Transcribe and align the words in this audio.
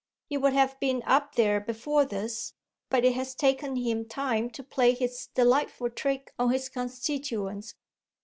He 0.25 0.35
would 0.35 0.53
have 0.53 0.79
been 0.79 1.03
up 1.05 1.35
there 1.35 1.59
before 1.61 2.05
this, 2.05 2.55
but 2.89 3.05
it 3.05 3.13
has 3.13 3.35
taken 3.35 3.75
him 3.75 4.05
time 4.07 4.49
to 4.49 4.63
play 4.63 4.95
his 4.95 5.27
delightful 5.35 5.91
trick 5.91 6.33
on 6.39 6.49
his 6.49 6.69
constituents. 6.69 7.75